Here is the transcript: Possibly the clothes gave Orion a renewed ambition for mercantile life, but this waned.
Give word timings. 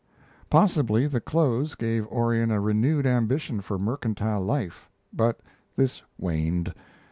Possibly 0.49 1.05
the 1.05 1.21
clothes 1.21 1.75
gave 1.75 2.07
Orion 2.07 2.49
a 2.49 2.59
renewed 2.59 3.05
ambition 3.05 3.61
for 3.61 3.77
mercantile 3.77 4.41
life, 4.41 4.89
but 5.13 5.41
this 5.75 6.01
waned. 6.17 6.73